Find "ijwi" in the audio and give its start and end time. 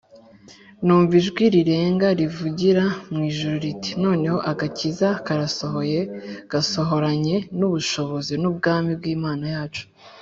1.21-1.43